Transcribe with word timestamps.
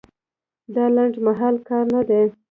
دا 0.75 0.85
لنډمهالی 0.95 1.59
کار 1.67 1.85
نه 1.93 2.01
دی. 2.09 2.23